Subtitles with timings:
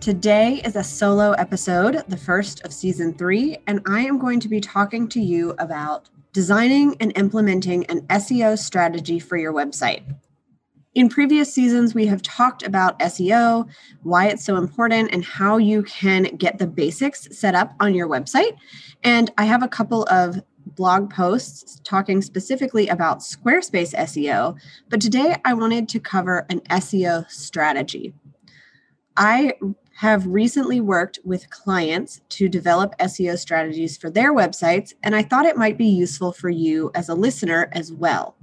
[0.00, 4.48] Today is a solo episode, the first of season three, and I am going to
[4.48, 10.02] be talking to you about designing and implementing an SEO strategy for your website.
[10.94, 13.68] In previous seasons, we have talked about SEO,
[14.02, 18.08] why it's so important, and how you can get the basics set up on your
[18.08, 18.56] website.
[19.04, 24.58] And I have a couple of blog posts talking specifically about Squarespace SEO,
[24.88, 28.14] but today I wanted to cover an SEO strategy.
[29.16, 29.52] I
[30.00, 35.44] have recently worked with clients to develop SEO strategies for their websites, and I thought
[35.44, 38.34] it might be useful for you as a listener as well.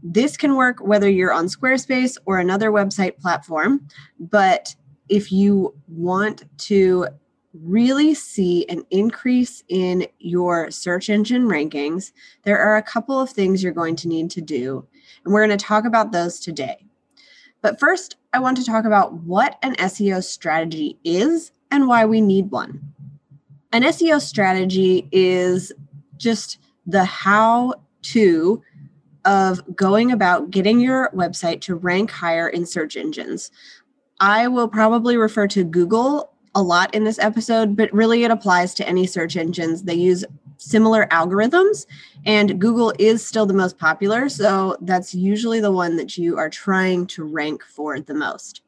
[0.00, 3.88] This can work whether you're on Squarespace or another website platform,
[4.20, 4.76] but
[5.08, 7.08] if you want to
[7.52, 12.12] really see an increase in your search engine rankings,
[12.44, 14.86] there are a couple of things you're going to need to do,
[15.24, 16.85] and we're going to talk about those today.
[17.66, 22.20] But first, I want to talk about what an SEO strategy is and why we
[22.20, 22.80] need one.
[23.72, 25.72] An SEO strategy is
[26.16, 28.62] just the how to
[29.24, 33.50] of going about getting your website to rank higher in search engines.
[34.20, 38.74] I will probably refer to Google a lot in this episode, but really it applies
[38.74, 39.82] to any search engines.
[39.82, 40.24] They use
[40.56, 41.86] similar algorithms
[42.24, 46.50] and google is still the most popular so that's usually the one that you are
[46.50, 48.62] trying to rank for the most.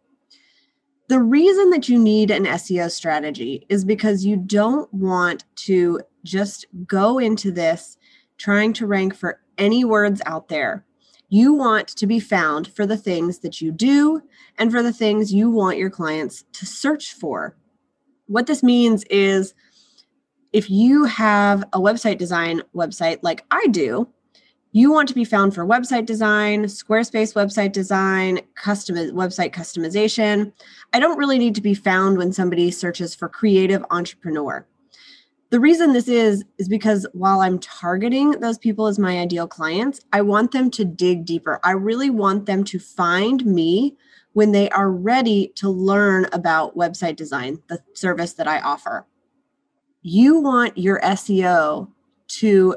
[1.08, 6.66] The reason that you need an seo strategy is because you don't want to just
[6.86, 7.96] go into this
[8.36, 10.84] trying to rank for any words out there.
[11.30, 14.22] You want to be found for the things that you do
[14.58, 17.56] and for the things you want your clients to search for.
[18.26, 19.54] What this means is
[20.58, 24.08] if you have a website design website like I do,
[24.72, 30.52] you want to be found for website design, Squarespace website design, custom website customization.
[30.92, 34.66] I don't really need to be found when somebody searches for creative entrepreneur.
[35.50, 40.00] The reason this is is because while I'm targeting those people as my ideal clients,
[40.12, 41.60] I want them to dig deeper.
[41.62, 43.96] I really want them to find me
[44.32, 49.06] when they are ready to learn about website design, the service that I offer
[50.08, 51.90] you want your SEO
[52.28, 52.76] to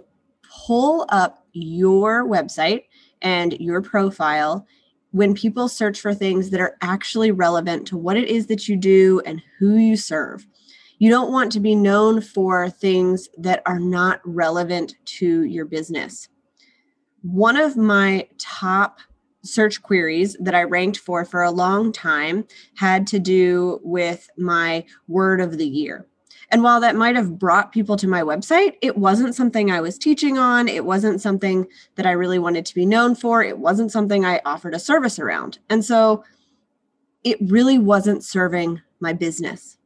[0.66, 2.84] pull up your website
[3.22, 4.68] and your profile
[5.12, 8.76] when people search for things that are actually relevant to what it is that you
[8.76, 10.46] do and who you serve.
[11.00, 16.28] You don't want to be known for things that are not relevant to your business.
[17.22, 19.00] One of my top
[19.44, 24.86] search queries that I ranked for for a long time had to do with my
[25.08, 26.08] word of the year.
[26.52, 29.98] And while that might have brought people to my website, it wasn't something I was
[29.98, 30.68] teaching on.
[30.68, 33.42] It wasn't something that I really wanted to be known for.
[33.42, 35.60] It wasn't something I offered a service around.
[35.70, 36.26] And so
[37.24, 39.78] it really wasn't serving my business.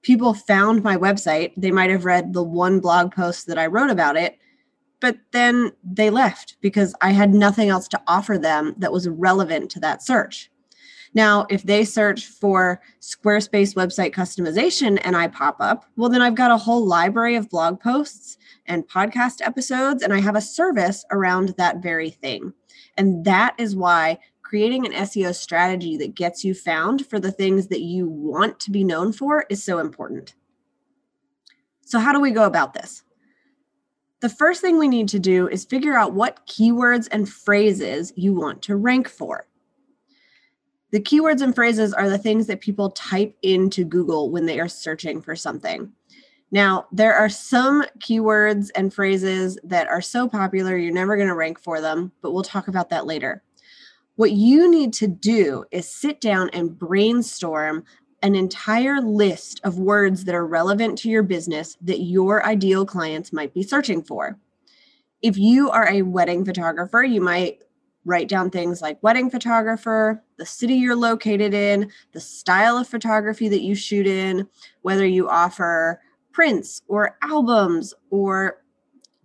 [0.00, 1.52] People found my website.
[1.56, 4.38] They might have read the one blog post that I wrote about it,
[5.00, 9.70] but then they left because I had nothing else to offer them that was relevant
[9.72, 10.50] to that search.
[11.16, 16.34] Now, if they search for Squarespace website customization and I pop up, well, then I've
[16.34, 21.06] got a whole library of blog posts and podcast episodes, and I have a service
[21.10, 22.52] around that very thing.
[22.98, 27.68] And that is why creating an SEO strategy that gets you found for the things
[27.68, 30.34] that you want to be known for is so important.
[31.80, 33.02] So, how do we go about this?
[34.20, 38.34] The first thing we need to do is figure out what keywords and phrases you
[38.34, 39.45] want to rank for.
[40.96, 44.66] The keywords and phrases are the things that people type into Google when they are
[44.66, 45.92] searching for something.
[46.50, 51.34] Now, there are some keywords and phrases that are so popular, you're never going to
[51.34, 53.42] rank for them, but we'll talk about that later.
[54.14, 57.84] What you need to do is sit down and brainstorm
[58.22, 63.34] an entire list of words that are relevant to your business that your ideal clients
[63.34, 64.38] might be searching for.
[65.20, 67.58] If you are a wedding photographer, you might
[68.06, 73.48] write down things like wedding photographer, the city you're located in, the style of photography
[73.48, 74.48] that you shoot in,
[74.82, 76.00] whether you offer
[76.32, 78.62] prints or albums or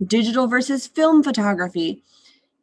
[0.07, 2.04] digital versus film photography.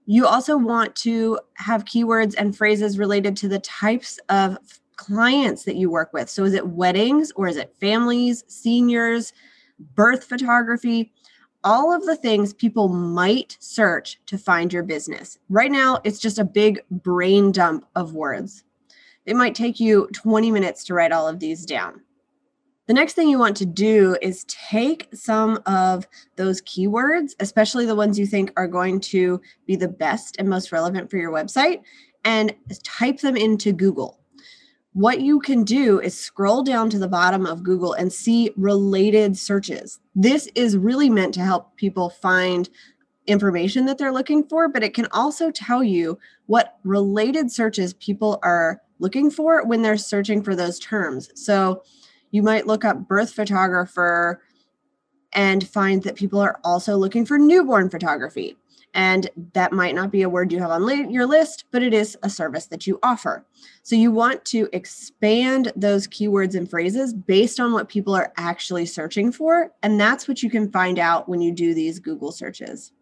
[0.06, 4.58] You also want to have keywords and phrases related to the types of
[4.96, 6.28] clients that you work with.
[6.28, 9.32] So, is it weddings or is it families, seniors,
[9.94, 11.12] birth photography,
[11.64, 15.38] all of the things people might search to find your business.
[15.48, 18.64] Right now, it's just a big brain dump of words.
[19.26, 22.02] It might take you 20 minutes to write all of these down.
[22.86, 27.94] The next thing you want to do is take some of those keywords, especially the
[27.94, 31.82] ones you think are going to be the best and most relevant for your website,
[32.24, 34.18] and type them into Google.
[34.98, 39.38] What you can do is scroll down to the bottom of Google and see related
[39.38, 40.00] searches.
[40.16, 42.68] This is really meant to help people find
[43.24, 48.40] information that they're looking for, but it can also tell you what related searches people
[48.42, 51.30] are looking for when they're searching for those terms.
[51.40, 51.84] So,
[52.32, 54.42] you might look up birth photographer
[55.32, 58.56] and find that people are also looking for newborn photography.
[58.94, 62.16] And that might not be a word you have on your list, but it is
[62.22, 63.46] a service that you offer.
[63.82, 68.86] So you want to expand those keywords and phrases based on what people are actually
[68.86, 69.72] searching for.
[69.82, 72.92] And that's what you can find out when you do these Google searches.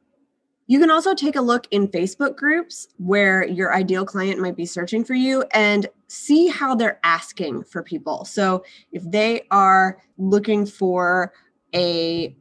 [0.69, 4.67] You can also take a look in Facebook groups where your ideal client might be
[4.67, 8.25] searching for you and see how they're asking for people.
[8.25, 11.33] So if they are looking for
[11.73, 12.37] a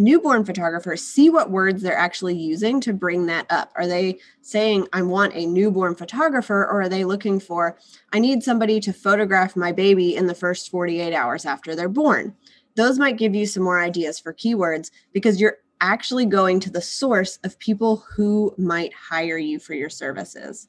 [0.00, 3.70] newborn photographers see what words they're actually using to bring that up.
[3.76, 7.78] Are they saying, I want a newborn photographer, or are they looking for,
[8.12, 12.34] I need somebody to photograph my baby in the first 48 hours after they're born?
[12.76, 16.82] Those might give you some more ideas for keywords because you're actually going to the
[16.82, 20.68] source of people who might hire you for your services.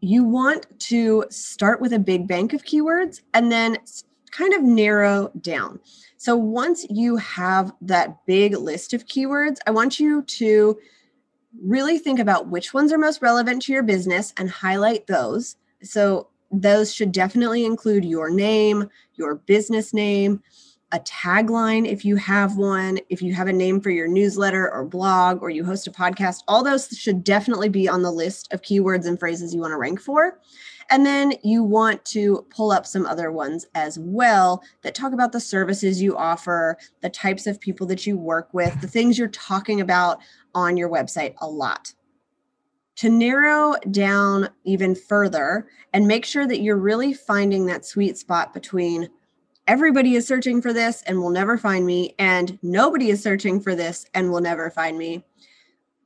[0.00, 3.78] You want to start with a big bank of keywords and then
[4.30, 5.80] kind of narrow down.
[6.24, 10.78] So once you have that big list of keywords, I want you to
[11.62, 15.56] really think about which ones are most relevant to your business and highlight those.
[15.82, 20.42] So those should definitely include your name, your business name,
[20.92, 24.86] a tagline if you have one, if you have a name for your newsletter or
[24.86, 28.62] blog or you host a podcast, all those should definitely be on the list of
[28.62, 30.40] keywords and phrases you want to rank for.
[30.90, 35.32] And then you want to pull up some other ones as well that talk about
[35.32, 39.28] the services you offer, the types of people that you work with, the things you're
[39.28, 40.18] talking about
[40.54, 41.94] on your website a lot.
[42.96, 48.54] To narrow down even further and make sure that you're really finding that sweet spot
[48.54, 49.08] between
[49.66, 53.74] everybody is searching for this and will never find me, and nobody is searching for
[53.74, 55.24] this and will never find me.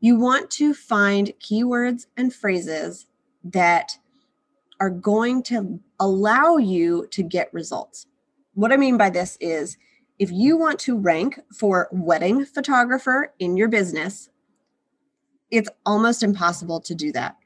[0.00, 3.06] You want to find keywords and phrases
[3.44, 3.98] that
[4.80, 8.06] are going to allow you to get results.
[8.54, 9.76] What I mean by this is
[10.19, 14.30] if you want to rank for wedding photographer in your business,
[15.50, 17.36] it's almost impossible to do that.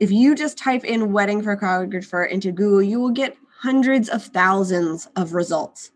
[0.00, 5.08] If you just type in wedding photographer into Google, you will get hundreds of thousands
[5.16, 5.92] of results.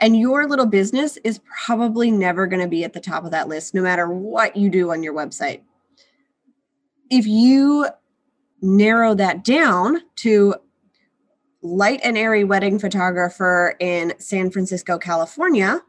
[0.00, 3.48] And your little business is probably never going to be at the top of that
[3.48, 5.60] list, no matter what you do on your website.
[7.10, 7.86] If you
[8.64, 10.54] narrow that down to
[11.62, 15.82] light and airy wedding photographer in San Francisco, California,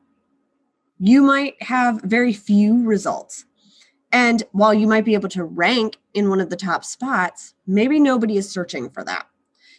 [0.99, 3.45] you might have very few results.
[4.11, 7.99] And while you might be able to rank in one of the top spots, maybe
[7.99, 9.27] nobody is searching for that.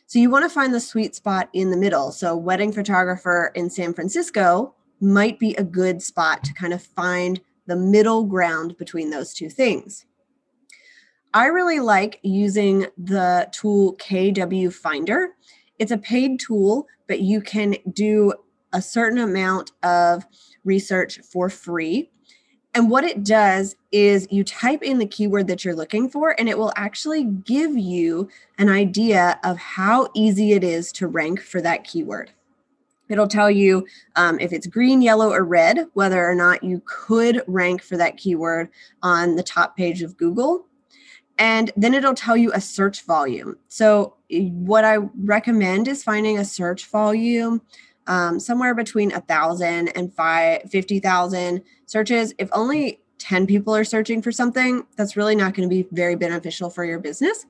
[0.07, 2.13] So you want to find the sweet spot in the middle.
[2.13, 7.41] So wedding photographer in San Francisco might be a good spot to kind of find
[7.67, 10.07] the middle ground between those two things.
[11.37, 15.35] I really like using the tool KW Finder.
[15.79, 18.33] It's a paid tool, but you can do
[18.73, 20.25] a certain amount of
[20.65, 22.09] research for free.
[22.75, 26.49] And what it does is you type in the keyword that you're looking for, and
[26.49, 31.61] it will actually give you an idea of how easy it is to rank for
[31.61, 32.31] that keyword.
[33.11, 37.43] It'll tell you um, if it's green, yellow, or red, whether or not you could
[37.47, 38.71] rank for that keyword
[39.03, 40.65] on the top page of Google.
[41.39, 43.59] And then it'll tell you a search volume.
[43.69, 47.63] So, what I recommend is finding a search volume
[48.07, 52.33] um, somewhere between a thousand and five fifty thousand searches.
[52.39, 56.17] If only 10 people are searching for something, that's really not going to be very
[56.17, 57.47] beneficial for your business.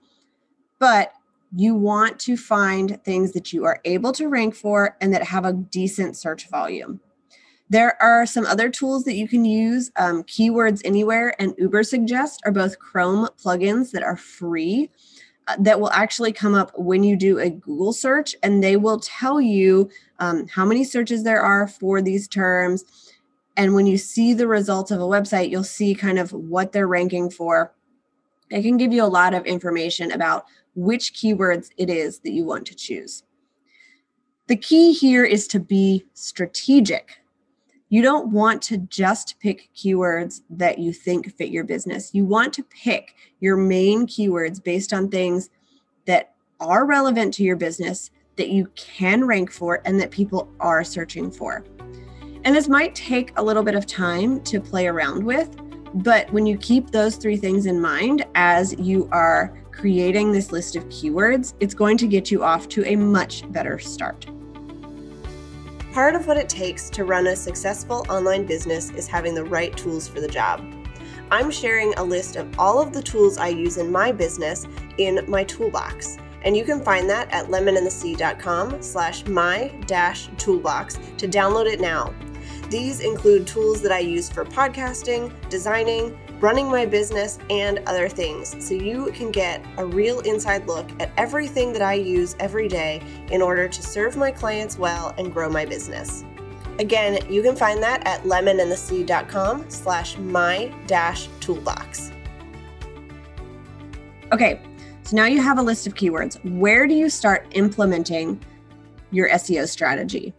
[0.78, 1.12] But
[1.54, 5.44] you want to find things that you are able to rank for and that have
[5.44, 7.00] a decent search volume.
[7.68, 9.90] There are some other tools that you can use.
[9.96, 14.90] Um, Keywords Anywhere and Ubersuggest are both Chrome plugins that are free
[15.48, 19.00] uh, that will actually come up when you do a Google search, and they will
[19.00, 22.84] tell you um, how many searches there are for these terms.
[23.56, 26.88] And when you see the results of a website, you'll see kind of what they're
[26.88, 27.72] ranking for.
[28.50, 30.44] It can give you a lot of information about
[30.74, 33.24] which keywords it is that you want to choose.
[34.46, 37.18] The key here is to be strategic.
[37.88, 42.12] You don't want to just pick keywords that you think fit your business.
[42.12, 45.50] You want to pick your main keywords based on things
[46.06, 50.82] that are relevant to your business, that you can rank for, and that people are
[50.82, 51.64] searching for.
[52.44, 55.56] And this might take a little bit of time to play around with,
[56.02, 60.74] but when you keep those three things in mind as you are creating this list
[60.74, 64.26] of keywords, it's going to get you off to a much better start.
[65.96, 69.74] Part of what it takes to run a successful online business is having the right
[69.74, 70.62] tools for the job.
[71.30, 74.66] I'm sharing a list of all of the tools I use in my business
[74.98, 76.18] in my toolbox.
[76.42, 82.12] And you can find that at lemonandthesea.com slash my dash toolbox to download it now.
[82.68, 88.56] These include tools that I use for podcasting, designing, running my business, and other things,
[88.64, 93.02] so you can get a real inside look at everything that I use every day
[93.30, 96.24] in order to serve my clients well and grow my business.
[96.78, 102.12] Again, you can find that at lemonandthesea.com slash my dash toolbox.
[104.32, 104.60] Okay,
[105.02, 106.38] so now you have a list of keywords.
[106.58, 108.40] Where do you start implementing
[109.10, 110.34] your SEO strategy?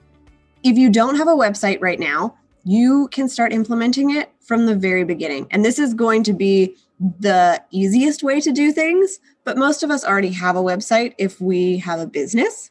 [0.64, 2.38] If you don't have a website right now,
[2.68, 5.48] you can start implementing it from the very beginning.
[5.52, 9.92] And this is going to be the easiest way to do things, but most of
[9.92, 12.70] us already have a website if we have a business.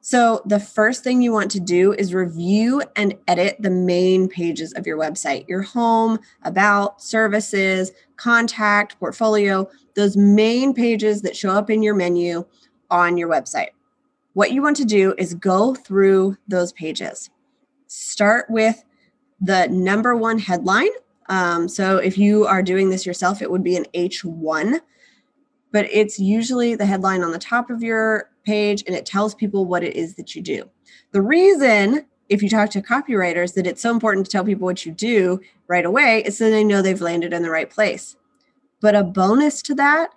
[0.00, 4.72] So, the first thing you want to do is review and edit the main pages
[4.74, 11.70] of your website your home, about, services, contact, portfolio, those main pages that show up
[11.70, 12.44] in your menu
[12.90, 13.70] on your website.
[14.34, 17.30] What you want to do is go through those pages.
[17.88, 18.84] Start with
[19.40, 20.90] the number one headline.
[21.28, 24.80] Um, so if you are doing this yourself, it would be an H1,
[25.72, 29.66] but it's usually the headline on the top of your page and it tells people
[29.66, 30.70] what it is that you do.
[31.10, 34.86] The reason, if you talk to copywriters, that it's so important to tell people what
[34.86, 38.16] you do right away is so they know they've landed in the right place.
[38.80, 40.10] But a bonus to that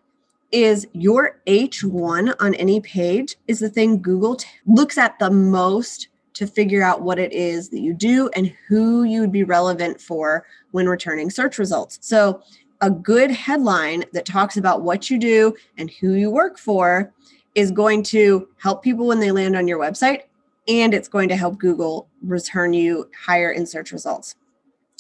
[0.52, 6.09] is your H1 on any page is the thing Google t- looks at the most
[6.40, 10.00] to figure out what it is that you do and who you would be relevant
[10.00, 12.00] for when returning search results.
[12.02, 12.42] So,
[12.80, 17.12] a good headline that talks about what you do and who you work for
[17.54, 20.22] is going to help people when they land on your website
[20.70, 24.36] and it's going to help Google return you higher in search results.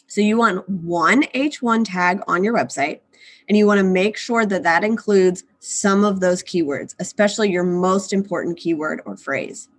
[0.08, 3.00] So, you want one H1 tag on your website
[3.48, 7.64] and you want to make sure that that includes some of those keywords, especially your
[7.64, 9.70] most important keyword or phrase.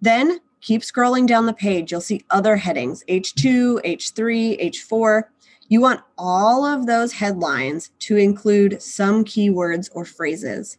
[0.00, 1.92] Then keep scrolling down the page.
[1.92, 5.24] You'll see other headings H2, H3, H4.
[5.68, 10.78] You want all of those headlines to include some keywords or phrases.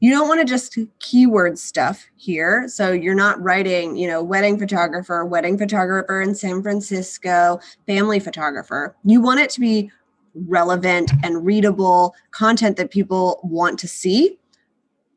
[0.00, 2.68] You don't want to just keyword stuff here.
[2.68, 8.94] So you're not writing, you know, wedding photographer, wedding photographer in San Francisco, family photographer.
[9.04, 9.90] You want it to be
[10.34, 14.38] relevant and readable content that people want to see.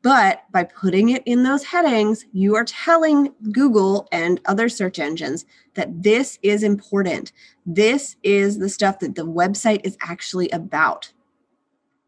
[0.02, 5.44] But by putting it in those headings, you are telling Google and other search engines
[5.74, 7.32] that this is important.
[7.66, 11.12] This is the stuff that the website is actually about.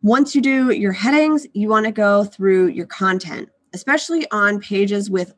[0.03, 5.11] Once you do your headings, you want to go through your content, especially on pages
[5.11, 5.35] with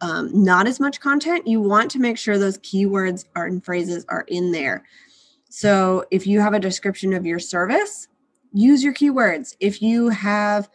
[0.00, 1.46] um, not as much content.
[1.46, 4.84] You want to make sure those keywords are and phrases are in there.
[5.50, 8.08] So if you have a description of your service,
[8.52, 9.56] use your keywords.
[9.60, 10.68] If you have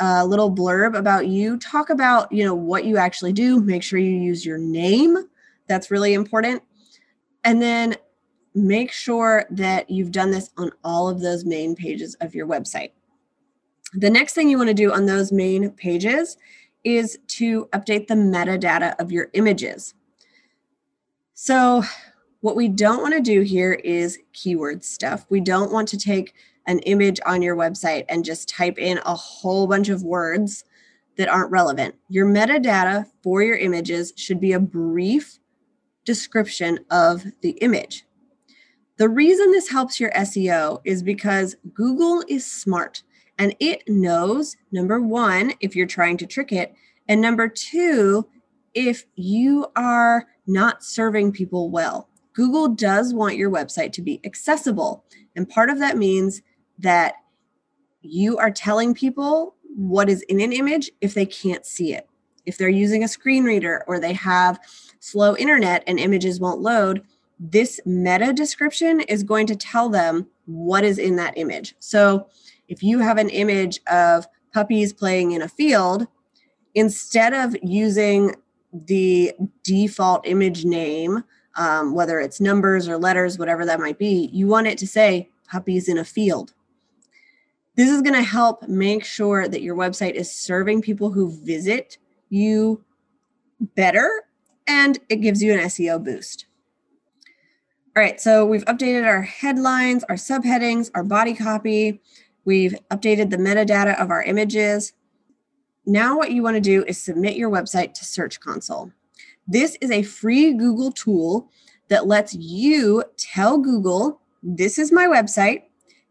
[0.00, 3.98] a little blurb about you, talk about, you know, what you actually do, make sure
[3.98, 5.16] you use your name.
[5.66, 6.62] That's really important.
[7.44, 7.96] And then
[8.54, 12.92] make sure that you've done this on all of those main pages of your website.
[13.94, 16.36] The next thing you want to do on those main pages
[16.84, 19.94] is to update the metadata of your images.
[21.34, 21.82] So
[22.40, 25.26] what we don't want to do here is keyword stuff.
[25.28, 26.34] We don't want to take
[26.68, 30.64] an image on your website and just type in a whole bunch of words
[31.16, 31.96] that aren't relevant.
[32.08, 35.40] Your metadata for your images should be a brief
[36.04, 38.04] description of the image.
[38.98, 43.02] The reason this helps your SEO is because Google is smart
[43.38, 46.74] and it knows number one, if you're trying to trick it,
[47.08, 48.28] and number two,
[48.74, 52.08] if you are not serving people well.
[52.34, 55.04] Google does want your website to be accessible.
[55.34, 56.42] And part of that means
[56.78, 57.14] that
[58.02, 62.08] you are telling people what is in an image if they can't see it.
[62.46, 64.58] If they're using a screen reader or they have
[65.00, 67.02] slow internet and images won't load,
[67.38, 71.74] this meta description is going to tell them what is in that image.
[71.78, 72.28] So
[72.68, 76.06] if you have an image of puppies playing in a field,
[76.74, 78.34] instead of using
[78.72, 79.32] the
[79.62, 81.24] default image name
[81.58, 85.28] um, whether it's numbers or letters, whatever that might be, you want it to say
[85.50, 86.54] puppies in a field.
[87.78, 91.96] This is going to help make sure that your website is serving people who visit
[92.28, 92.82] you
[93.76, 94.24] better
[94.66, 96.46] and it gives you an SEO boost.
[97.96, 102.00] All right, so we've updated our headlines, our subheadings, our body copy.
[102.44, 104.92] We've updated the metadata of our images.
[105.86, 108.90] Now, what you want to do is submit your website to Search Console.
[109.46, 111.48] This is a free Google tool
[111.90, 115.62] that lets you tell Google, this is my website.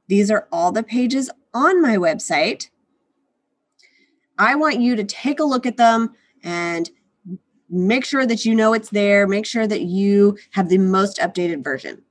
[0.07, 2.69] These are all the pages on my website.
[4.37, 6.89] I want you to take a look at them and
[7.67, 11.63] make sure that you know it's there, make sure that you have the most updated
[11.63, 12.03] version.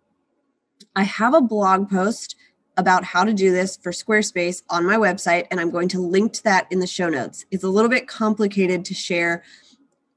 [0.96, 2.34] I have a blog post
[2.76, 6.32] about how to do this for Squarespace on my website, and I'm going to link
[6.34, 7.46] to that in the show notes.
[7.52, 9.44] It's a little bit complicated to share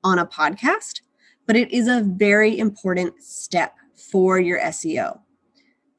[0.03, 1.01] on a podcast,
[1.45, 5.19] but it is a very important step for your SEO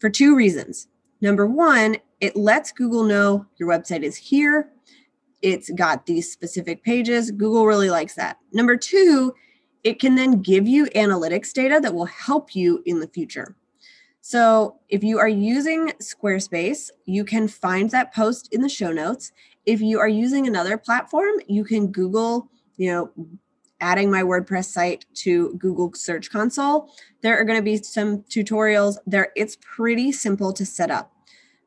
[0.00, 0.88] for two reasons.
[1.20, 4.70] Number one, it lets Google know your website is here
[5.42, 7.30] it's got these specific pages.
[7.30, 8.38] Google really likes that.
[8.52, 9.34] Number two,
[9.84, 13.56] it can then give you analytics data that will help you in the future.
[14.20, 19.32] So if you are using Squarespace, you can find that post in the show notes.
[19.64, 23.10] If you are using another platform, you can Google, you know,
[23.80, 26.92] adding my WordPress site to Google Search Console.
[27.22, 29.32] There are going to be some tutorials there.
[29.36, 31.12] It's pretty simple to set up.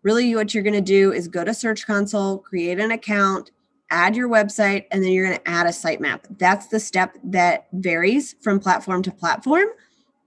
[0.04, 3.52] Really, what you're going to do is go to Search Console, create an account,
[3.90, 6.22] add your website, and then you're going to add a sitemap.
[6.38, 9.68] That's the step that varies from platform to platform,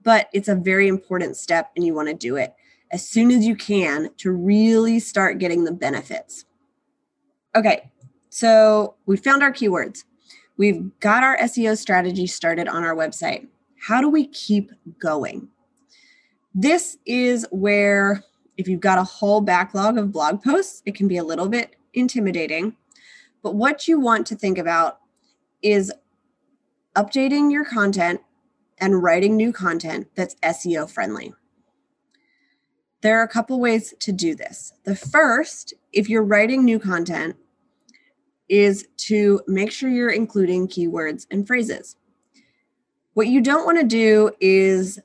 [0.03, 2.53] but it's a very important step and you want to do it
[2.91, 6.45] as soon as you can to really start getting the benefits.
[7.55, 7.91] Okay,
[8.29, 10.03] so we found our keywords.
[10.57, 13.47] We've got our SEO strategy started on our website.
[13.79, 15.49] How do we keep going?
[16.53, 18.23] This is where,
[18.57, 21.75] if you've got a whole backlog of blog posts, it can be a little bit
[21.93, 22.75] intimidating.
[23.43, 24.99] But what you want to think about
[25.61, 25.91] is
[26.95, 28.21] updating your content
[28.79, 31.33] and writing new content that's SEO friendly.
[33.01, 34.73] There are a couple ways to do this.
[34.83, 37.35] The first, if you're writing new content,
[38.49, 41.95] is to make sure you're including keywords and phrases.
[43.13, 44.99] What you don't want to do is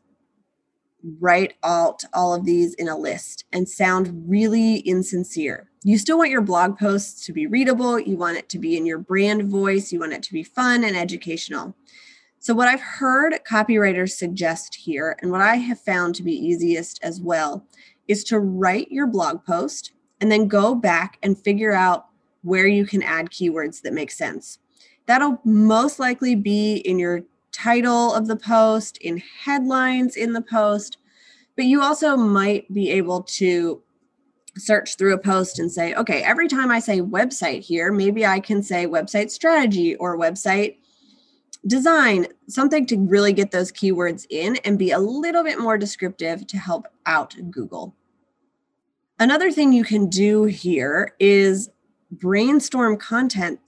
[1.21, 5.71] write out all of these in a list and sound really insincere.
[5.85, 8.87] You still want your blog posts to be readable, you want it to be in
[8.87, 11.75] your brand voice, you want it to be fun and educational.
[12.39, 17.03] So, what I've heard copywriters suggest here, and what I have found to be easiest
[17.03, 17.67] as well,
[18.09, 22.07] is to write your blog post and then go back and figure out
[22.43, 24.59] where you can add keywords that make sense.
[25.07, 30.99] That'll most likely be in your title of the post, in headlines in the post,
[31.57, 33.83] but you also might be able to
[34.57, 38.41] search through a post and say, okay, every time I say website here, maybe I
[38.41, 40.77] can say website strategy or website
[41.67, 46.47] design, something to really get those keywords in and be a little bit more descriptive
[46.49, 47.95] to help out Google.
[49.19, 51.71] Another thing you can do here is
[52.11, 53.61] brainstorm content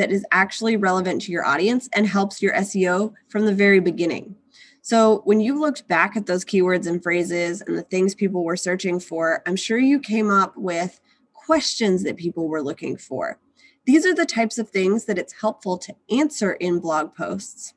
[0.00, 4.34] that is actually relevant to your audience and helps your SEO from the very beginning.
[4.80, 8.56] So, when you looked back at those keywords and phrases and the things people were
[8.56, 11.00] searching for, I'm sure you came up with
[11.34, 13.38] questions that people were looking for.
[13.84, 17.74] These are the types of things that it's helpful to answer in blog posts.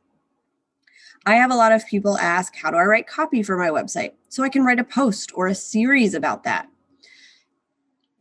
[1.25, 4.13] I have a lot of people ask, How do I write copy for my website?
[4.29, 6.69] So I can write a post or a series about that.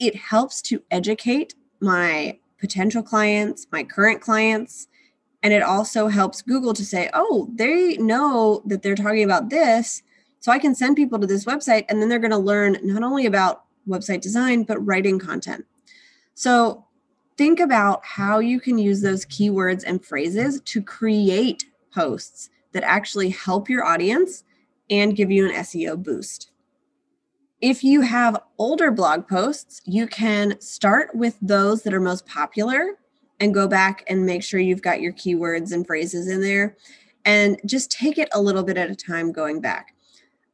[0.01, 4.87] It helps to educate my potential clients, my current clients.
[5.43, 10.05] And it also helps Google to say, oh, they know that they're talking about this.
[10.39, 13.03] So I can send people to this website and then they're going to learn not
[13.03, 15.67] only about website design, but writing content.
[16.35, 16.87] So
[17.37, 23.31] think about how you can use those keywords and phrases to create posts that actually
[23.31, 24.45] help your audience
[24.89, 26.52] and give you an SEO boost.
[27.63, 32.99] If you have older blog posts, you can start with those that are most popular
[33.39, 36.77] and go back and make sure you've got your keywords and phrases in there
[37.25, 39.95] and just take it a little bit at a time going back.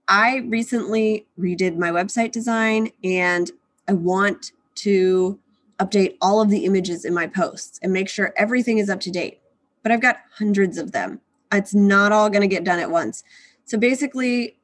[0.06, 3.50] I recently redid my website design and
[3.88, 5.38] I want to
[5.78, 9.10] update all of the images in my posts and make sure everything is up to
[9.10, 9.40] date.
[9.82, 11.22] But I've got hundreds of them.
[11.52, 13.24] It's not all going to get done at once.
[13.64, 14.57] So basically,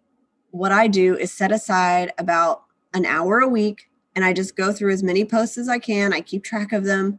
[0.54, 2.62] what I do is set aside about
[2.92, 6.12] an hour a week and I just go through as many posts as I can.
[6.12, 7.18] I keep track of them.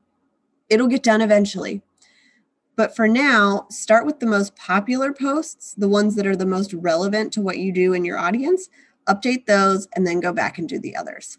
[0.69, 1.81] It'll get done eventually.
[2.77, 6.73] But for now, start with the most popular posts, the ones that are the most
[6.73, 8.69] relevant to what you do in your audience,
[9.05, 11.37] update those, and then go back and do the others.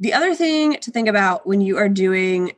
[0.00, 2.52] The other thing to think about when you are doing,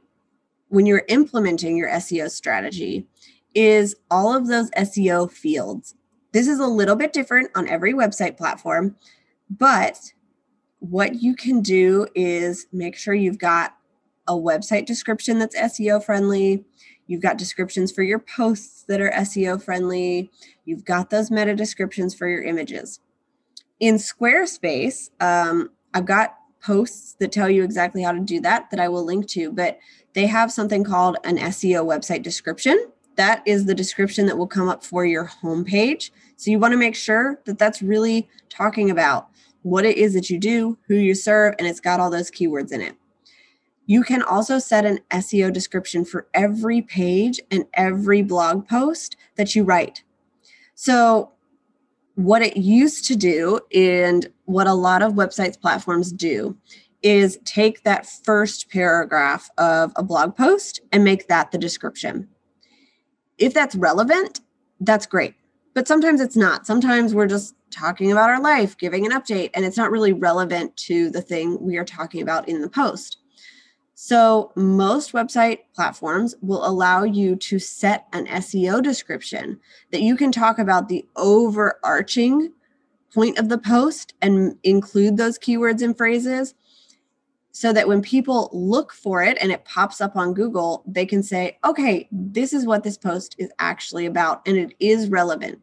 [0.68, 3.08] when you're implementing your SEO strategy
[3.56, 5.96] is all of those SEO fields.
[6.32, 8.96] This is a little bit different on every website platform,
[9.48, 10.12] but
[10.78, 13.76] what you can do is make sure you've got
[14.26, 16.64] a website description that's SEO friendly.
[17.06, 20.30] You've got descriptions for your posts that are SEO friendly.
[20.64, 23.00] You've got those meta descriptions for your images.
[23.80, 28.78] In Squarespace, um, I've got posts that tell you exactly how to do that that
[28.78, 29.78] I will link to, but
[30.12, 32.78] they have something called an SEO website description.
[33.16, 36.10] That is the description that will come up for your homepage.
[36.36, 39.28] So you want to make sure that that's really talking about
[39.62, 42.72] what it is that you do, who you serve, and it's got all those keywords
[42.72, 42.96] in it.
[43.86, 49.54] You can also set an SEO description for every page and every blog post that
[49.54, 50.04] you write.
[50.74, 51.32] So,
[52.14, 56.56] what it used to do, and what a lot of websites platforms do,
[57.02, 62.28] is take that first paragraph of a blog post and make that the description.
[63.40, 64.40] If that's relevant,
[64.80, 65.34] that's great.
[65.74, 66.66] But sometimes it's not.
[66.66, 70.76] Sometimes we're just talking about our life, giving an update, and it's not really relevant
[70.76, 73.18] to the thing we are talking about in the post.
[73.94, 79.60] So, most website platforms will allow you to set an SEO description
[79.92, 82.52] that you can talk about the overarching
[83.14, 86.54] point of the post and include those keywords and phrases
[87.52, 91.22] so that when people look for it and it pops up on Google, they can
[91.22, 95.60] say, okay, this is what this post is actually about and it is relevant.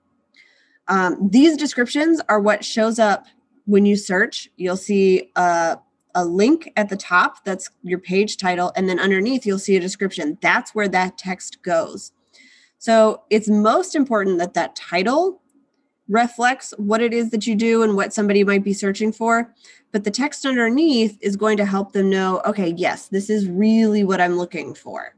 [0.89, 3.26] Um, these descriptions are what shows up
[3.65, 4.50] when you search.
[4.58, 5.78] You'll see a
[6.17, 9.80] a link at the top that's your page title and then underneath you'll see a
[9.80, 12.12] description that's where that text goes
[12.80, 15.39] so it's most important that that title
[16.08, 19.54] reflects what it is that you do and what somebody might be searching for
[19.91, 24.04] but the text underneath is going to help them know okay yes this is really
[24.04, 25.15] what i'm looking for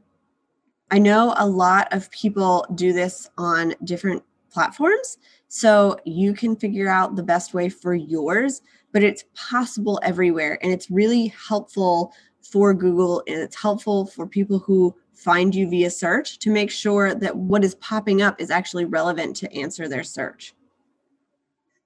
[0.90, 6.88] i know a lot of people do this on different platforms so you can figure
[6.88, 10.58] out the best way for yours but it's possible everywhere.
[10.62, 15.90] And it's really helpful for Google and it's helpful for people who find you via
[15.90, 20.02] search to make sure that what is popping up is actually relevant to answer their
[20.02, 20.54] search.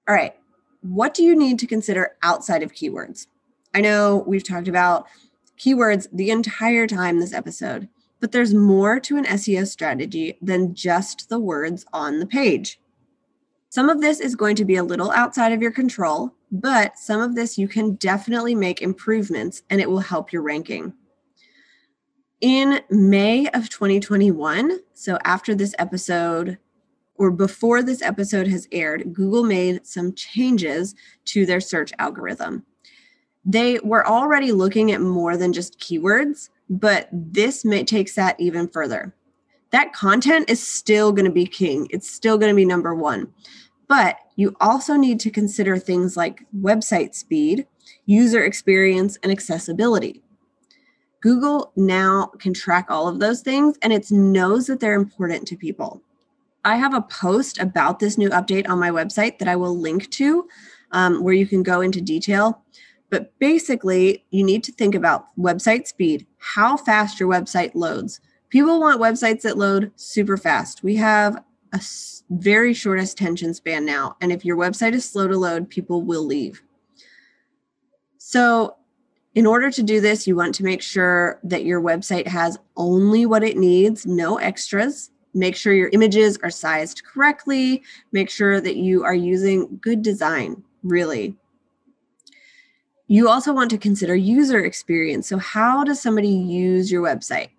[0.07, 0.35] All right,
[0.81, 3.27] what do you need to consider outside of keywords?
[3.73, 5.07] I know we've talked about
[5.57, 7.89] keywords the entire time this episode,
[8.19, 12.79] but there's more to an SEO strategy than just the words on the page.
[13.69, 17.19] Some of this is going to be a little outside of your control, but some
[17.19, 20.93] of this you can definitely make improvements and it will help your ranking.
[22.41, 26.59] In May of 2021, so after this episode
[27.17, 32.65] or before this episode has aired, Google made some changes to their search algorithm.
[33.45, 38.67] They were already looking at more than just keywords, but this may, takes that even
[38.67, 39.13] further.
[39.71, 41.87] That content is still going to be king.
[41.89, 43.31] It's still going to be number one.
[43.87, 47.67] But you also need to consider things like website speed,
[48.05, 50.23] user experience, and accessibility.
[51.21, 55.57] Google now can track all of those things and it knows that they're important to
[55.57, 56.01] people.
[56.65, 60.09] I have a post about this new update on my website that I will link
[60.11, 60.47] to
[60.91, 62.63] um, where you can go into detail.
[63.11, 68.19] But basically, you need to think about website speed, how fast your website loads.
[68.49, 70.81] People want websites that load super fast.
[70.81, 71.81] We have a
[72.31, 74.17] very short attention span now.
[74.19, 76.63] And if your website is slow to load, people will leave.
[78.17, 78.75] So,
[79.35, 83.25] in order to do this, you want to make sure that your website has only
[83.25, 85.11] what it needs, no extras.
[85.35, 87.83] Make sure your images are sized correctly.
[88.11, 91.35] Make sure that you are using good design, really.
[93.07, 95.27] You also want to consider user experience.
[95.27, 97.49] So, how does somebody use your website?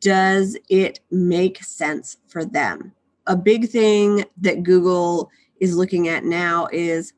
[0.00, 2.94] Does it make sense for them?
[3.26, 5.30] a big thing that Google
[5.60, 7.12] is looking at now is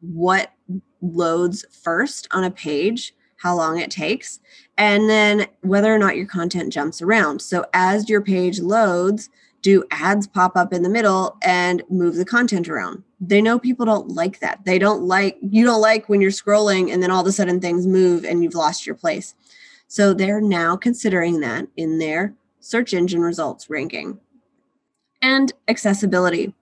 [0.00, 0.52] what
[1.00, 3.14] loads first on a page,
[3.46, 4.40] how long it takes,
[4.76, 7.40] and then whether or not your content jumps around.
[7.40, 9.30] So as your page loads,
[9.62, 13.04] do ads pop up in the middle and move the content around?
[13.20, 14.64] They know people don't like that.
[14.64, 17.60] They don't like, you don't like when you're scrolling and then all of a sudden
[17.60, 19.36] things move and you've lost your place.
[19.86, 24.18] So they're now considering that in their search engine results ranking
[25.22, 26.52] and accessibility.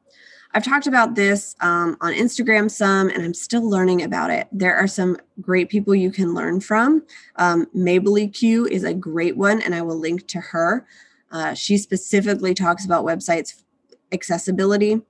[0.56, 4.46] I've talked about this um, on Instagram some, and I'm still learning about it.
[4.52, 7.02] There are some great people you can learn from.
[7.36, 10.86] Um, Mabely Q is a great one, and I will link to her.
[11.32, 13.64] Uh, she specifically talks about websites
[14.12, 15.02] accessibility.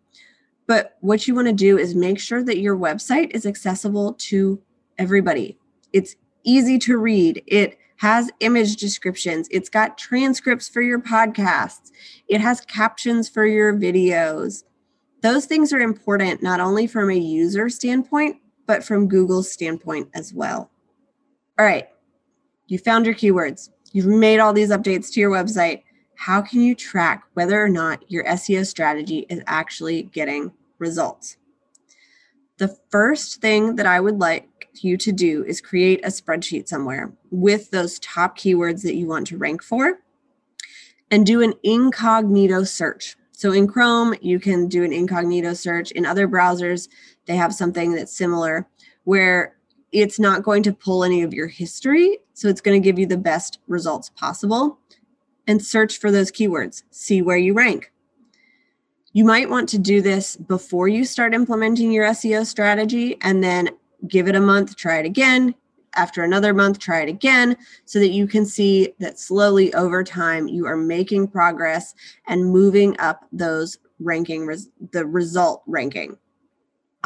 [0.66, 4.62] But what you want to do is make sure that your website is accessible to
[4.96, 5.58] everybody.
[5.92, 7.42] It's easy to read.
[7.46, 9.46] It has image descriptions.
[9.50, 11.90] It's got transcripts for your podcasts.
[12.28, 14.64] It has captions for your videos.
[15.24, 20.34] Those things are important not only from a user standpoint, but from Google's standpoint as
[20.34, 20.70] well.
[21.58, 21.88] All right,
[22.66, 23.70] you found your keywords.
[23.92, 25.82] You've made all these updates to your website.
[26.16, 31.38] How can you track whether or not your SEO strategy is actually getting results?
[32.58, 37.14] The first thing that I would like you to do is create a spreadsheet somewhere
[37.30, 40.00] with those top keywords that you want to rank for
[41.10, 43.16] and do an incognito search.
[43.36, 45.90] So in Chrome, you can do an incognito search.
[45.90, 46.88] In other browsers,
[47.26, 48.66] they have something that's similar
[49.04, 49.56] where
[49.92, 52.18] it's not going to pull any of your history.
[52.32, 54.78] So it's going to give you the best results possible.
[55.46, 57.92] And search for those keywords, see where you rank.
[59.12, 63.70] You might want to do this before you start implementing your SEO strategy and then
[64.08, 65.54] give it a month, try it again.
[65.96, 70.48] After another month, try it again so that you can see that slowly over time
[70.48, 71.94] you are making progress
[72.26, 76.18] and moving up those ranking, res- the result ranking.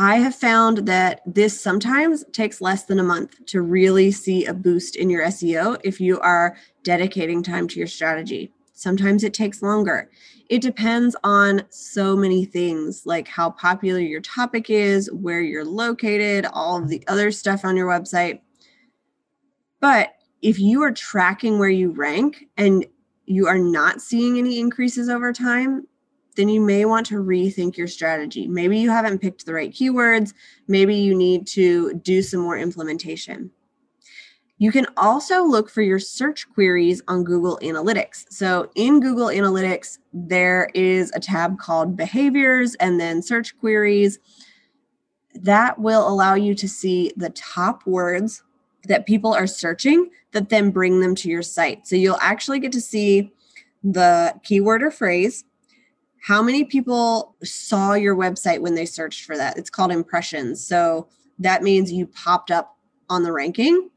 [0.01, 4.55] I have found that this sometimes takes less than a month to really see a
[4.55, 8.53] boost in your SEO if you are dedicating time to your strategy.
[8.75, 10.09] Sometimes it takes longer.
[10.49, 16.47] It depends on so many things like how popular your topic is, where you're located,
[16.53, 18.39] all of the other stuff on your website.
[19.81, 22.87] But if you are tracking where you rank and
[23.27, 25.87] you are not seeing any increases over time,
[26.37, 28.47] then you may want to rethink your strategy.
[28.47, 30.33] Maybe you haven't picked the right keywords.
[30.69, 33.51] Maybe you need to do some more implementation.
[34.61, 38.25] You can also look for your search queries on Google Analytics.
[38.31, 44.19] So, in Google Analytics, there is a tab called Behaviors and then Search Queries.
[45.35, 48.43] That will allow you to see the top words
[48.85, 51.87] that people are searching that then bring them to your site.
[51.87, 53.33] So, you'll actually get to see
[53.85, 55.45] the keyword or phrase,
[56.21, 59.57] how many people saw your website when they searched for that.
[59.57, 60.67] It's called impressions.
[60.67, 62.77] So, that means you popped up
[63.09, 63.91] on the ranking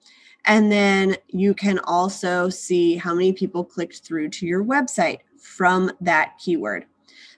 [0.46, 5.91] and then you can also see how many people clicked through to your website from
[6.02, 6.86] that keyword.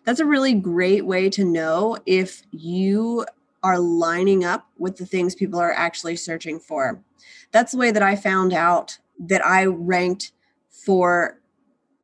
[0.06, 3.26] That's a really great way to know if you
[3.62, 7.02] are lining up with the things people are actually searching for.
[7.52, 10.32] That's the way that I found out that I ranked
[10.70, 11.40] for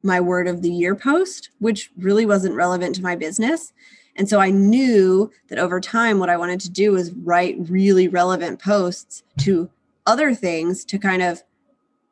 [0.04, 3.74] my word of the year post, which really wasn't relevant to my business.
[4.16, 8.08] And so I knew that over time, what I wanted to do was write really
[8.08, 9.70] relevant posts to
[10.06, 11.44] other things to kind of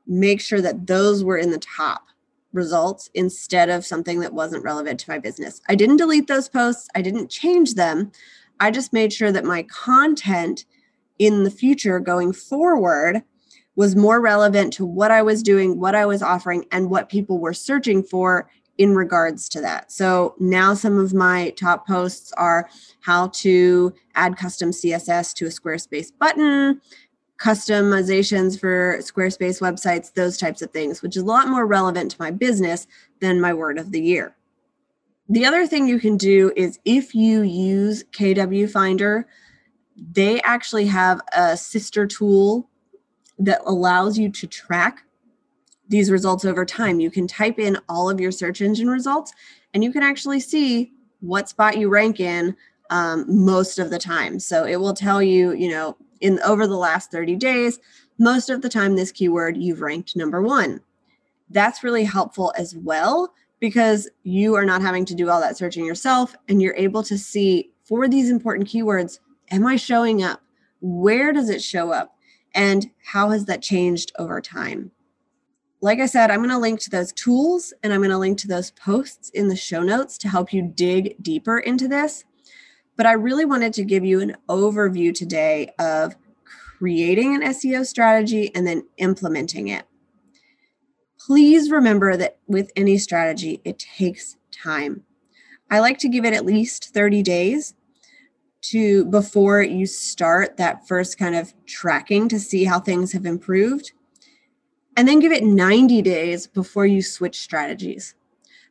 [0.06, 2.08] make sure that those were in the top
[2.54, 5.62] results instead of something that wasn't relevant to my business.
[5.68, 8.12] I didn't delete those posts, I didn't change them.
[8.60, 10.66] I just made sure that my content
[11.20, 13.24] in the future going forward
[13.76, 17.40] was more relevant to what I was doing, what I was offering, and what people
[17.40, 19.92] were searching for in regards to that.
[19.92, 22.70] So now some of my top posts are
[23.02, 26.82] how to add custom CSS to a Squarespace button,
[27.40, 32.18] customizations for Squarespace websites, those types of things, which is a lot more relevant to
[32.20, 32.88] my business
[33.20, 34.36] than my word of the year.
[35.30, 39.28] The other thing you can do is if you use KW Finder,
[39.98, 42.70] they actually have a sister tool
[43.40, 45.04] that allows you to track
[45.90, 47.00] these results over time.
[47.00, 49.34] You can type in all of your search engine results
[49.74, 52.56] and you can actually see what spot you rank in
[52.90, 54.40] um, most of the time.
[54.40, 57.80] So it will tell you, you know, in over the last 30 days,
[58.18, 60.82] most of the time this keyword you've ranked number 1.
[61.50, 65.86] That's really helpful as well because you are not having to do all that searching
[65.86, 70.42] yourself and you're able to see for these important keywords, am I showing up?
[70.80, 72.16] Where does it show up?
[72.54, 74.92] And how has that changed over time?
[75.80, 78.40] Like I said, I'm going to link to those tools and I'm going to link
[78.40, 82.26] to those posts in the show notes to help you dig deeper into this.
[82.96, 86.16] But I really wanted to give you an overview today of
[86.80, 89.86] creating an SEO strategy and then implementing it.
[91.20, 95.04] Please remember that with any strategy, it takes time.
[95.70, 97.76] I like to give it at least 30 days
[98.72, 103.92] to before you start that first kind of tracking to see how things have improved.
[104.96, 108.16] And then give it 90 days before you switch strategies.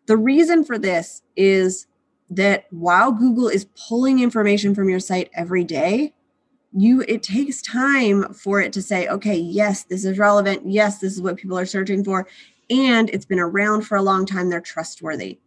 [0.06, 1.86] The reason for this is
[2.30, 6.12] that while Google is pulling information from your site every day,
[6.72, 10.62] you it takes time for it to say, okay, yes, this is relevant.
[10.66, 12.26] Yes, this is what people are searching for.
[12.68, 15.38] and it's been around for a long time, they're trustworthy.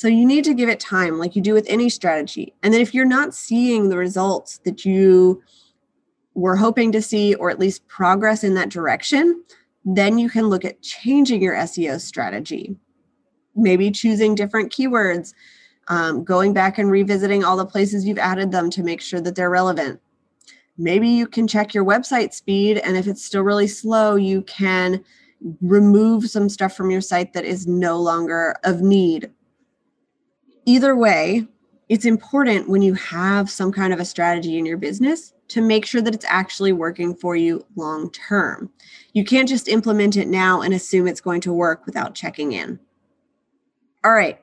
[0.00, 2.54] So you need to give it time, like you do with any strategy.
[2.62, 5.42] And then if you're not seeing the results that you
[6.32, 9.44] were hoping to see, or at least progress in that direction,
[9.84, 12.74] then you can look at changing your SEO strategy.
[13.54, 15.34] Maybe choosing different keywords,
[15.88, 19.34] um, going back and revisiting all the places you've added them to make sure that
[19.34, 20.00] they're relevant.
[20.78, 25.04] Maybe you can check your website speed, and if it's still really slow, you can
[25.60, 29.30] remove some stuff from your site that is no longer of need.
[30.66, 31.46] Either way,
[31.88, 35.84] it's important when you have some kind of a strategy in your business to make
[35.84, 38.70] sure that it's actually working for you long term.
[39.12, 42.78] You can't just implement it now and assume it's going to work without checking in.
[44.04, 44.38] All right,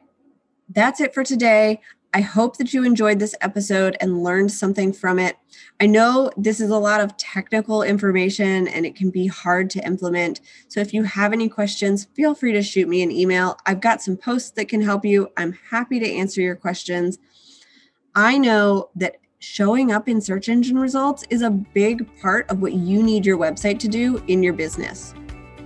[0.69, 1.80] that's it for today.
[2.13, 5.38] I hope that you enjoyed this episode and learned something from it.
[5.80, 9.86] I know this is a lot of technical information and it can be hard to
[9.86, 10.41] implement.
[10.67, 13.58] So if you have any questions, feel free to shoot me an email.
[13.65, 15.30] I've got some posts that can help you.
[15.38, 17.20] I'm happy to answer your questions.
[18.15, 22.74] I know that showing up in search engine results is a big part of what
[22.74, 25.13] you need your website to do in your business.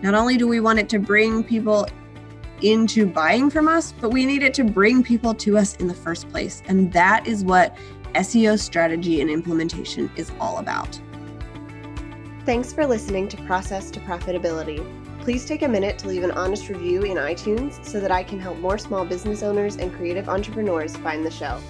[0.02, 1.88] Not only do we want it to bring people
[2.64, 5.94] into buying from us, but we need it to bring people to us in the
[5.94, 6.62] first place.
[6.68, 7.76] And that is what
[8.16, 11.00] SEO strategy and implementation is all about.
[12.46, 14.84] Thanks for listening to Process to Profitability.
[15.22, 18.40] Please take a minute to leave an honest review in iTunes so that I can
[18.40, 21.62] help more small business owners and creative entrepreneurs find the show.